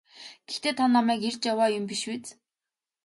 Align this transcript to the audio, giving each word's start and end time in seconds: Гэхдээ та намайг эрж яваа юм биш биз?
Гэхдээ 0.47 0.73
та 0.77 0.83
намайг 0.95 1.21
эрж 1.29 1.41
яваа 1.53 1.69
юм 1.77 1.85
биш 1.91 2.01
биз? 2.09 2.25